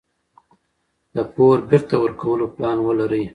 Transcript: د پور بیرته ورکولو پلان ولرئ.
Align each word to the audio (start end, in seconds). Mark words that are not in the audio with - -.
د 1.15 1.17
پور 1.33 1.57
بیرته 1.69 1.95
ورکولو 2.03 2.45
پلان 2.55 2.77
ولرئ. 2.83 3.25